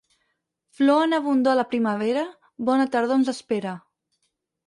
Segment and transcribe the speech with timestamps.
[0.77, 2.23] Flor en abundor a la primavera,
[2.71, 3.75] bona tardor ens espera.